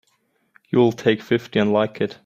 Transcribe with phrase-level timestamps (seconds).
[0.71, 2.17] You'll take fifty and like it!